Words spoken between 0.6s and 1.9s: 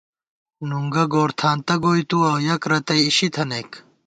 نُنگہ گورتھانتہ